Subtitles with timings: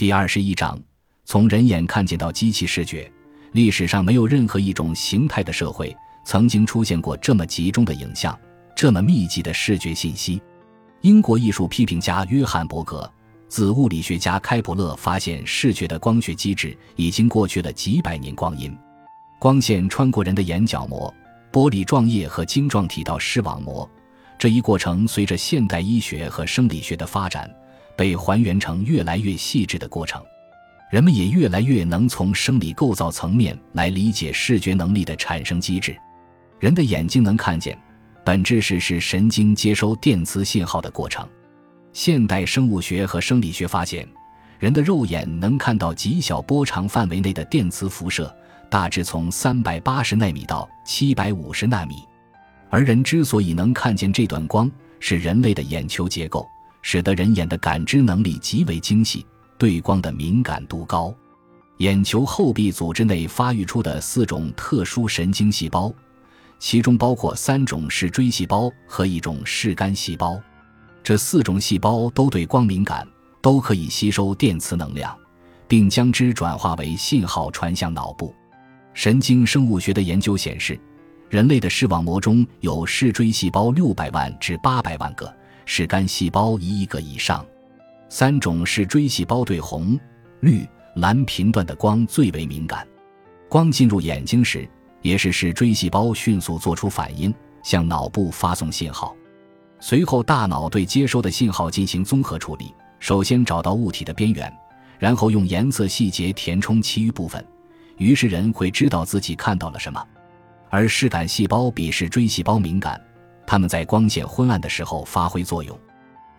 [0.00, 0.80] 第二十一章：
[1.26, 3.12] 从人眼看见到机器视觉。
[3.52, 8.34] 历史上没有任何一种形态的社会曾经出现过这么集中的影像、
[8.74, 10.40] 这么密集的视觉信息。
[11.02, 13.12] 英国艺术批评家约翰·伯格。
[13.46, 18.74] 自物理学家开普勒发现视觉的光学机制，已经过去了几百年光阴。
[19.38, 21.14] 光线穿过人的眼角膜、
[21.52, 23.86] 玻璃状液和晶状体到视网膜，
[24.38, 27.54] 这一过程随着现代医学和生理学的发展，
[28.00, 30.24] 被还原成越来越细致的过程。
[30.90, 35.94] 人们也越来越能从生理构造层面来理解视觉能力的产生机制。
[36.58, 37.78] 人的眼睛能看见，
[38.24, 41.28] 本质是是神经接收电磁信号的过程。
[41.92, 44.08] 现代生物学和生理学发现，
[44.58, 48.34] 人的肉眼能看到极小波长范围内的电磁辐射，
[48.70, 51.96] 大致从三百八十纳米到七百五十纳米。
[52.70, 54.70] 而人之所以能看见这段光，
[55.00, 56.48] 是人类的眼球结构
[56.82, 59.24] 使得人眼的感知能力极为精细，
[59.58, 61.14] 对光的敏感度高。
[61.78, 65.92] 眼球后壁组织内发育出的四种特殊神经细胞，
[66.58, 70.38] 其中包括三种视锥细胞和一种视杆细胞。
[71.02, 73.08] 这四种细胞都对光敏感，
[73.40, 75.16] 都可以吸收电磁能量，
[75.66, 78.34] 并将之转化为信号传向脑部。
[78.92, 80.78] 神经生物学的研究显示，
[81.30, 85.34] 人类的视网膜中有视锥细胞六百万至八百万个，
[85.72, 87.46] 视杆细胞一亿个以上。
[88.08, 89.96] 三种视锥细胞对红、
[90.40, 92.84] 绿、蓝频段的光最为敏感。
[93.48, 94.68] 光进入眼睛时，
[95.00, 99.14] 也是视锥细胞迅速做出反应，向脑部发送信号。
[99.78, 102.74] 随后，大脑对接收的信号进行综合处理。
[102.98, 104.52] 首先找到物体的边缘，
[104.98, 107.46] 然后用颜色细节填充其余部分。
[107.96, 110.04] 于是人会知道自己看到了什么。
[110.68, 113.00] 而视感细胞比视锥细胞敏感，
[113.50, 115.76] 它们在光线昏暗的时候发挥作用。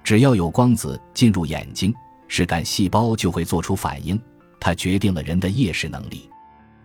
[0.02, 1.94] 只要有光子进入眼睛，
[2.30, 4.17] 视感细胞就会做出反应，
[4.62, 6.30] 它决定了人的夜视能力。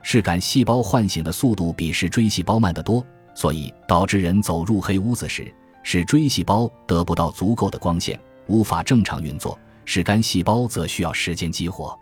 [0.02, 5.54] 视感细胞唤醒的速度比视锥细胞慢得多，所以导致人走入黑屋子时。
[5.84, 11.96] 使锥细胞得不到足够的光线，无法正常运作；视杆细胞则需要时间激活。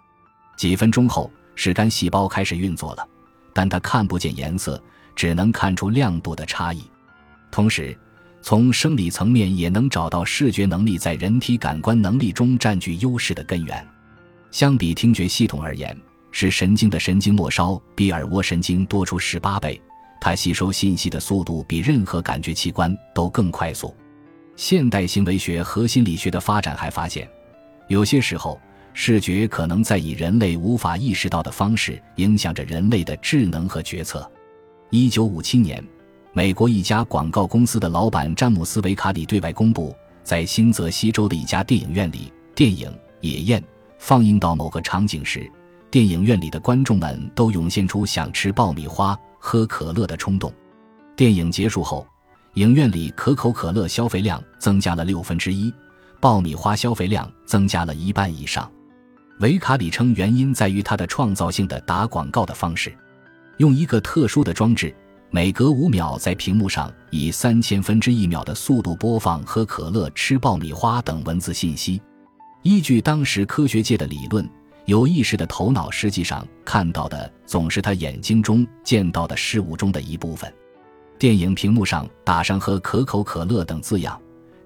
[0.57, 3.07] 几分钟后，视杆细胞开始运作了，
[3.53, 4.83] 但它看不见颜色，
[5.15, 6.83] 只能看出亮度的差异。
[7.51, 7.95] 同时，
[8.47, 13.83] 从生理层面也能找到视觉能力在人体感官能力中占据优势的根源。
[14.51, 15.99] 相比听觉系统而言，
[16.31, 19.81] 视神经的神经末梢比耳蜗神经多出十八倍。
[20.21, 23.97] 它吸收信息的速度比任何感觉器官都更快速。
[24.57, 27.27] 现代行为学和心理学的发展还发现，
[27.89, 28.61] 有些时候
[28.93, 34.31] 视觉可能在以人类无法意识到的方式影响着人类的智能和决策。
[34.91, 35.83] 一九五七年，
[36.37, 42.91] 美国一家广告公司的老板詹姆斯·维卡里对外公布，在新泽西州的一家电影院里，电影
[43.21, 43.61] 《野宴》
[44.01, 45.49] 放映到某个场景时，
[45.93, 49.17] 电影院里的观众们都涌现出想吃爆米花。
[49.39, 50.51] 喝可乐的冲动。
[51.15, 52.05] 电影结束后，
[52.55, 55.73] 影院里可口可乐消费量增加了六分之一，
[56.19, 58.69] 爆米花消费量增加了一半以上。
[59.41, 62.93] 维卡里称，原因在于他的创造性的打广告的方式，
[63.59, 64.93] 用一个特殊的装置，
[65.35, 72.01] 每隔五秒在屏幕上以三千分之一秒的速度播放“喝可乐、吃爆米花”等文字信息。
[72.63, 74.49] 依据当时科学界的理论。
[74.85, 80.55] 有意识的头脑实际上看到的总是他眼睛中见到的事物中的一部分。
[81.19, 84.17] 电影屏幕上打上“喝可口可乐”等字样，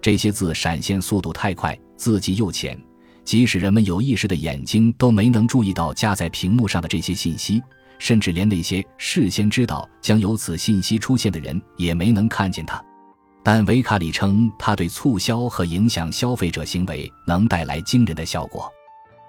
[0.03, 2.79] 这些字闪现速度太快，字迹又浅，
[3.25, 7.63] 即使人们有意识的眼睛都没能注意到加在屏幕上的这些信息，
[7.99, 12.83] 甚至连那些事先知道将有此信息出现的人也没能看见它。
[13.43, 18.71] 但维卡里称，他对促销和影响消费者行为能带来惊人的效果。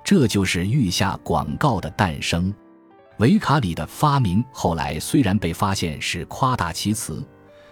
[0.03, 2.53] 这就是预下广告的诞生。
[3.19, 7.25] 维卡里的发明后来虽然被发现是夸大其词，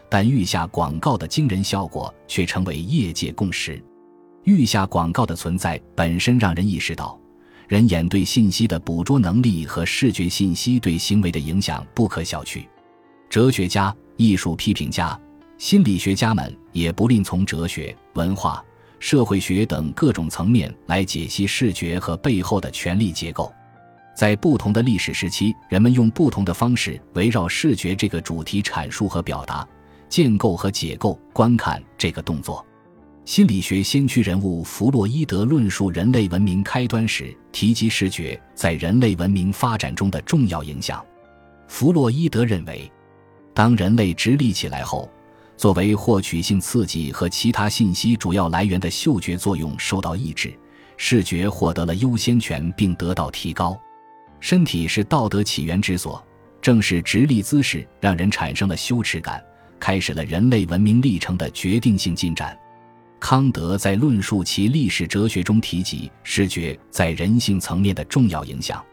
[0.09, 3.83] 但预下广告的惊人效果却成为业界共识。
[4.43, 7.19] 预下广告的存在本身让人意识到，
[7.67, 12.65] 人眼对信息的捕捉能力和视觉信息对行为的影响不可小觑。
[13.29, 15.19] 哲学家、艺术批评家、
[15.57, 18.63] 心理学家们也不吝从哲学、文化。
[18.99, 23.53] 社会学等各种层面来解析视觉和背后的权力结构，
[24.15, 29.67] 在不同的历史时期，人们用不同的方式围绕视觉这个主题阐述和表达、
[30.09, 32.65] 建构和解构观看这个动作。
[33.27, 41.05] 心理学先驱人物弗洛伊德论述人类文明开端时，提及视觉在人类文明发展中的重要影响。
[41.67, 42.89] 弗洛伊德认为，
[43.53, 45.11] 当人类直立起来后。
[45.57, 50.57] 作为获取性刺激和其他信息主要来源的嗅觉作用受到抑制，
[50.95, 53.77] 视觉获得了优先权并得到提高。
[54.39, 56.25] 身体是道德起源之所，
[56.61, 59.43] 正是直立姿势让人产生了羞耻感，
[59.81, 62.57] 开始了人类文明历程的决定性进展。
[63.19, 68.83] 康德在论述其历史哲学中提及视觉在人性层面的重要影响。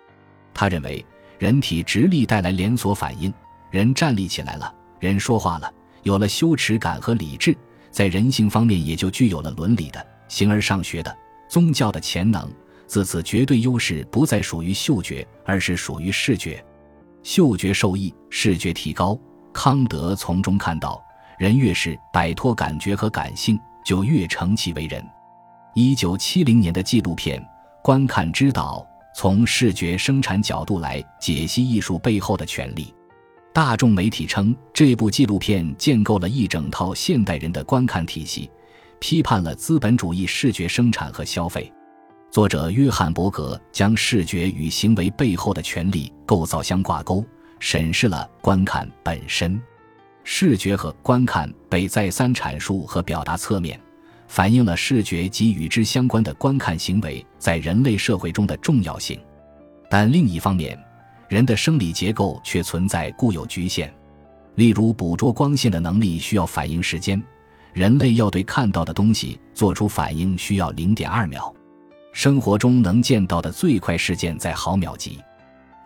[0.53, 1.05] 他认为，
[1.39, 3.33] 人体直立带来连锁反应，
[3.71, 5.73] 人站立起来了，人说话了，
[6.03, 7.57] 有了羞耻感和理智，
[7.91, 11.15] 在人性方面也就具有了伦理的、形而上学的、
[11.49, 12.51] 宗教的潜能。
[12.87, 16.65] 自此，绝对优势不再属于嗅觉，而是属于视觉。
[17.23, 19.19] 嗅觉受益，视觉提高。
[19.53, 21.03] 康德从中看到，
[21.39, 23.59] 人越是摆脱感觉和感性。
[23.85, 25.05] 就越成其为人。
[25.75, 27.41] 一九七零年的纪录片
[27.83, 28.87] 《观看之道》
[29.19, 32.95] 从视觉生产角度来解析艺术背后的权利。
[33.53, 38.51] 大众媒体称，这部纪录片建构了一整套现代人的观看体系，
[38.99, 41.73] 批判了资本主义视觉生产和消费。
[42.33, 47.25] 作者约翰伯格将视觉与行为背后的权利构造相挂钩，
[47.61, 49.61] 审视了观看本身。
[50.25, 53.79] 视觉和观看被再三阐述和表达侧面，
[54.27, 59.21] 反映了视觉及与之相关的观看行为在人类社会中的重要性。
[59.91, 60.77] 但另一方面，
[61.29, 63.93] 人的生理结构却存在固有局限，
[64.55, 67.23] 例如捕捉光线的能力需要反应时间，
[67.75, 71.55] 人类要对看到的东西做出反应需要零点二秒。
[72.13, 75.19] 生活中能见到的最快事件在毫秒级，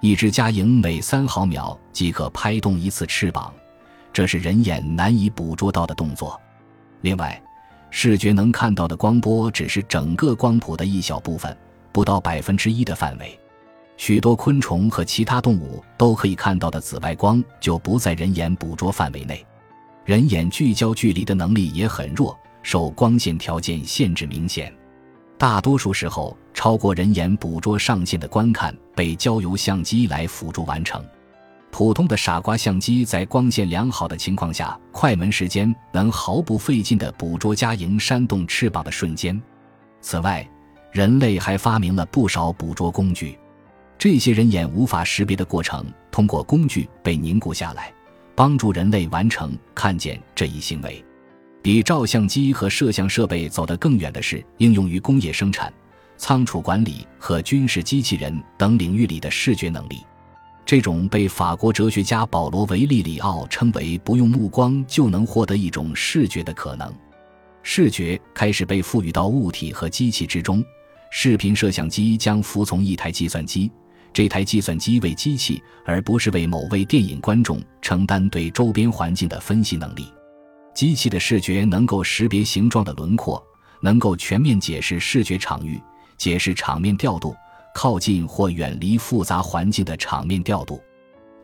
[0.00, 3.52] 一只家蝇每三毫秒即可拍动一次翅膀。
[4.12, 6.40] 这是人眼难以捕捉到的动作。
[7.02, 7.40] 另外，
[7.90, 11.56] 视觉能看到的光波只是整个光谱的一小部分，
[11.92, 13.38] 不到百分之一的范围。
[13.96, 19.44] 许多昆虫和其他动物都可以看到的紫外光就不在人眼捕捉范围内。
[20.04, 24.72] 人眼聚焦距离的能力也很弱，受光线条件限制明显。
[25.36, 31.04] 大多数时候，超过人眼捕捉上限的观看被交由相机来辅助完成。
[31.70, 39.40] 普通的傻瓜相机在光线良好的情况下，快门时间能毫不费劲地捕捉家蝇扇动翅膀的瞬间。
[40.00, 40.48] 此外，
[40.90, 43.38] 人类还发明了不少捕捉工具，
[43.96, 47.92] 这些人眼无法识别的过程，通过工具被凝固下来，
[48.34, 51.04] 帮助人类完成看见这一行为。
[51.62, 55.72] 比照相机和摄像设备走得更远的是，应用于工业生产、
[56.16, 60.02] 仓储管理和军事机器人等领域里的视觉能力。
[60.68, 66.92] 这种被法国哲学家保罗·维利里奥称为“不用目光就能获得一种视觉的可能”，
[67.64, 70.62] 视觉开始被赋予到物体和机器之中。
[71.10, 73.70] 视频摄像机将服从一台计算机，
[74.12, 80.12] 这台计算机为机器而不是为某位电影观众承担对周边环境的分析能力。
[80.74, 83.42] 机器的视觉能够识别形状的轮廓，
[83.80, 85.80] 能够全面解释视觉场域，
[86.18, 87.34] 解释场面调度。
[87.80, 90.82] 靠近或远离复杂环境的场面调度，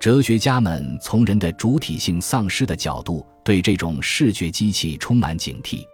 [0.00, 5.84] 哲学家们从人的主体性丧失的角度对这种视觉机器充满警惕。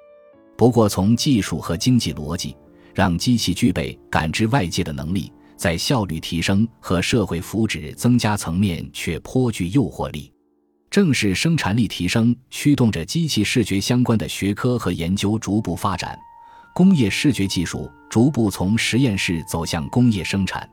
[0.56, 2.56] 不过，从技术和经济逻辑
[2.94, 10.32] 让机器具备感知外界的能力，在效率提升和社会福祉增加层面却颇具诱惑力。
[10.88, 16.19] 正是生产力提升驱动着机器视觉相关的学科和研究逐步发展。
[16.72, 20.69] 工业视觉技术逐步从实验室走向工业生产。